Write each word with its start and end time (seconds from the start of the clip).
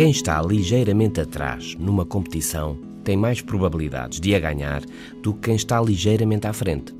Quem 0.00 0.10
está 0.10 0.40
ligeiramente 0.40 1.20
atrás 1.20 1.76
numa 1.78 2.06
competição 2.06 2.74
tem 3.04 3.18
mais 3.18 3.42
probabilidades 3.42 4.18
de 4.18 4.34
a 4.34 4.40
ganhar 4.40 4.80
do 5.22 5.34
que 5.34 5.40
quem 5.40 5.56
está 5.56 5.78
ligeiramente 5.78 6.46
à 6.46 6.54
frente. 6.54 6.94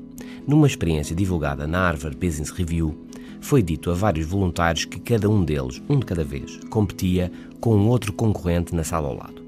Numa 0.47 0.67
experiência 0.67 1.15
divulgada 1.15 1.65
na 1.65 1.79
Harvard 1.79 2.15
Business 2.15 2.51
Review, 2.51 2.95
foi 3.39 3.63
dito 3.63 3.89
a 3.89 3.95
vários 3.95 4.27
voluntários 4.27 4.85
que 4.85 4.99
cada 4.99 5.27
um 5.27 5.43
deles, 5.43 5.81
um 5.89 5.97
de 5.97 6.05
cada 6.05 6.23
vez, 6.23 6.59
competia 6.69 7.31
com 7.59 7.75
um 7.75 7.87
outro 7.87 8.13
concorrente 8.13 8.75
na 8.75 8.83
sala 8.83 9.07
ao 9.07 9.17
lado. 9.17 9.41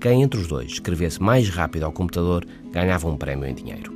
Quem 0.00 0.24
entre 0.24 0.40
os 0.40 0.48
dois 0.48 0.72
escrevesse 0.72 1.22
mais 1.22 1.48
rápido 1.48 1.84
ao 1.84 1.92
computador 1.92 2.44
ganhava 2.72 3.08
um 3.08 3.16
prémio 3.16 3.46
em 3.46 3.54
dinheiro. 3.54 3.94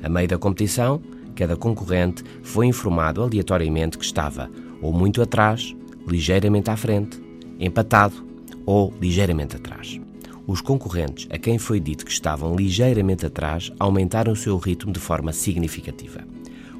A 0.00 0.08
meio 0.08 0.28
da 0.28 0.38
competição, 0.38 1.02
cada 1.34 1.56
concorrente 1.56 2.22
foi 2.44 2.66
informado 2.66 3.20
aleatoriamente 3.20 3.98
que 3.98 4.04
estava 4.04 4.48
ou 4.80 4.92
muito 4.92 5.20
atrás, 5.20 5.74
ligeiramente 6.06 6.70
à 6.70 6.76
frente, 6.76 7.20
empatado 7.58 8.32
ou 8.66 8.92
ligeiramente 9.00 9.56
atrás. 9.56 10.00
Os 10.46 10.60
concorrentes 10.60 11.26
a 11.30 11.38
quem 11.38 11.58
foi 11.58 11.80
dito 11.80 12.04
que 12.04 12.12
estavam 12.12 12.54
ligeiramente 12.54 13.24
atrás 13.24 13.72
aumentaram 13.78 14.32
o 14.32 14.36
seu 14.36 14.58
ritmo 14.58 14.92
de 14.92 15.00
forma 15.00 15.32
significativa. 15.32 16.20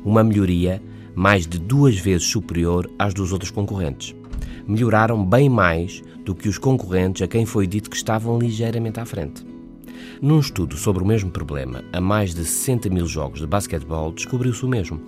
Uma 0.04 0.22
melhoria 0.22 0.82
mais 1.14 1.46
de 1.46 1.58
duas 1.58 1.96
vezes 1.96 2.26
superior 2.26 2.90
às 2.98 3.14
dos 3.14 3.32
outros 3.32 3.50
concorrentes. 3.50 4.14
Melhoraram 4.66 5.24
bem 5.24 5.48
mais 5.48 6.02
do 6.24 6.34
que 6.34 6.48
os 6.48 6.58
concorrentes 6.58 7.22
a 7.22 7.28
quem 7.28 7.46
foi 7.46 7.66
dito 7.66 7.88
que 7.88 7.96
estavam 7.96 8.38
ligeiramente 8.38 9.00
à 9.00 9.06
frente. 9.06 9.44
Num 10.20 10.40
estudo 10.40 10.76
sobre 10.76 11.02
o 11.02 11.06
mesmo 11.06 11.30
problema 11.30 11.82
a 11.92 12.00
mais 12.00 12.34
de 12.34 12.44
60 12.44 12.90
mil 12.90 13.06
jogos 13.06 13.40
de 13.40 13.46
basquetebol, 13.46 14.12
descobriu-se 14.12 14.64
o 14.64 14.68
mesmo. 14.68 15.00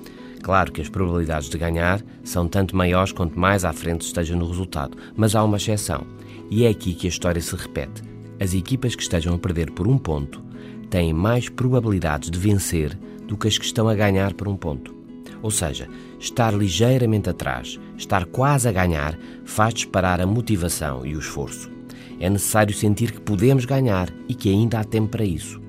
Claro 0.42 0.72
que 0.72 0.80
as 0.80 0.88
probabilidades 0.88 1.48
de 1.48 1.58
ganhar 1.58 2.02
são 2.22 2.46
tanto 2.46 2.77
maiores 2.77 3.12
quanto 3.12 3.38
mais 3.38 3.64
à 3.64 3.72
frente 3.72 4.02
esteja 4.02 4.36
no 4.36 4.46
resultado, 4.46 4.96
mas 5.16 5.34
há 5.34 5.42
uma 5.42 5.56
exceção. 5.56 6.06
E 6.50 6.64
é 6.64 6.69
aqui 6.69 6.94
que 6.94 7.06
a 7.06 7.11
história 7.11 7.41
se 7.41 7.55
repete. 7.56 8.02
As 8.41 8.55
equipas 8.55 8.94
que 8.94 9.02
estejam 9.02 9.34
a 9.34 9.39
perder 9.39 9.70
por 9.70 9.89
um 9.89 9.98
ponto 9.98 10.42
têm 10.91 11.12
mais 11.12 11.48
probabilidades 11.48 12.30
de 12.30 12.39
vencer 12.39 12.97
do 13.27 13.36
que 13.36 13.48
as 13.48 13.58
que 13.58 13.64
estão 13.64 13.89
a 13.89 13.94
ganhar 13.94 14.34
por 14.34 14.47
um 14.47 14.56
ponto. 14.56 14.94
Ou 15.42 15.50
seja, 15.50 15.89
estar 16.19 16.52
ligeiramente 16.55 17.28
atrás, 17.28 17.78
estar 17.97 18.24
quase 18.27 18.69
a 18.69 18.72
ganhar, 18.72 19.19
faz 19.44 19.74
disparar 19.74 20.20
a 20.20 20.27
motivação 20.27 21.05
e 21.05 21.17
o 21.17 21.19
esforço. 21.19 21.70
É 22.19 22.30
necessário 22.30 22.74
sentir 22.74 23.12
que 23.12 23.20
podemos 23.20 23.64
ganhar 23.64 24.08
e 24.28 24.34
que 24.34 24.48
ainda 24.48 24.80
há 24.80 24.84
tempo 24.84 25.08
para 25.08 25.24
isso. 25.24 25.61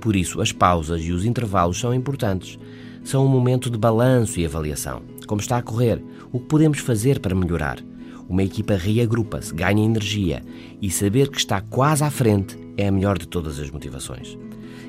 Por 0.00 0.14
isso, 0.14 0.40
as 0.40 0.52
pausas 0.52 1.02
e 1.02 1.12
os 1.12 1.24
intervalos 1.24 1.78
são 1.80 1.94
importantes. 1.94 2.58
São 3.02 3.24
um 3.24 3.28
momento 3.28 3.70
de 3.70 3.78
balanço 3.78 4.38
e 4.38 4.44
avaliação. 4.44 5.02
Como 5.26 5.40
está 5.40 5.58
a 5.58 5.62
correr? 5.62 6.02
O 6.30 6.38
que 6.38 6.46
podemos 6.46 6.78
fazer 6.78 7.20
para 7.20 7.34
melhorar? 7.34 7.78
Uma 8.28 8.42
equipa 8.42 8.74
reagrupa-se, 8.74 9.54
ganha 9.54 9.84
energia 9.84 10.42
e 10.80 10.90
saber 10.90 11.28
que 11.28 11.38
está 11.38 11.60
quase 11.60 12.02
à 12.02 12.10
frente 12.10 12.56
é 12.76 12.88
a 12.88 12.92
melhor 12.92 13.18
de 13.18 13.28
todas 13.28 13.58
as 13.58 13.70
motivações. 13.70 14.36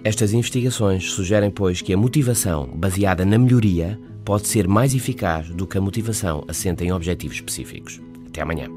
Estas 0.04 0.34
investigações 0.34 1.12
sugerem, 1.12 1.50
pois, 1.50 1.82
que 1.82 1.94
a 1.94 1.98
motivação 1.98 2.70
baseada 2.76 3.26
na 3.26 3.38
melhoria 3.38 4.00
pode 4.24 4.48
ser 4.48 4.68
mais 4.68 4.96
eficaz 4.96 5.50
do 5.50 5.68
que 5.68 5.78
a 5.78 5.82
motivação 5.82 6.44
assenta 6.48 6.84
em 6.84 6.92
objetivos 6.92 7.38
específicos. 7.38 8.02
Até 8.28 8.42
amanhã. 8.42 8.68